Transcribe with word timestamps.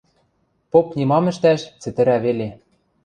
Поп 0.71 0.87
нимам 0.97 1.25
ӹштӓш, 1.31 1.61
цӹтӹрӓ 1.81 2.17
веле. 2.25 2.49